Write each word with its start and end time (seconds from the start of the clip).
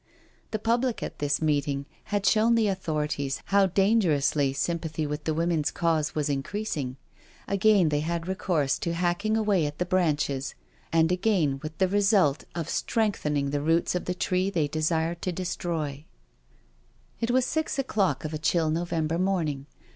The 0.49 0.57
public 0.57 1.03
at 1.03 1.19
this 1.19 1.43
meeting 1.43 1.85
had 2.05 2.25
shown 2.25 2.55
the 2.55 2.67
authorities 2.67 3.39
how 3.45 3.67
dangerously 3.67 4.51
sympathy 4.51 5.05
with 5.05 5.25
the 5.25 5.33
Women's 5.35 5.69
Cause 5.69 6.15
was 6.15 6.27
increasing. 6.27 6.97
Again 7.47 7.89
they 7.89 7.99
had 7.99 8.27
recourse 8.27 8.79
to 8.79 8.95
hacking 8.95 9.37
away 9.37 9.67
at 9.67 9.77
the 9.77 9.85
branches, 9.85 10.55
and 10.91 11.11
again 11.11 11.59
with 11.61 11.77
the 11.77 11.87
result 11.87 12.45
of 12.55 12.67
strengthening 12.67 13.51
the 13.51 13.61
roots 13.61 13.93
of 13.93 14.05
the 14.05 14.15
tree 14.15 14.49
they 14.49 14.67
desired 14.67 15.21
to 15.21 15.31
destroy. 15.31 16.03
353 17.19 17.23
254 17.27 17.27
NO 17.27 17.27
SURRENDER 17.27 17.29
It 17.29 17.29
was 17.31 17.45
six 17.45 17.77
o'clock 17.77 18.25
of 18.25 18.33
a 18.33 18.39
chill 18.39 18.71
November 18.71 19.19
morning. 19.19 19.67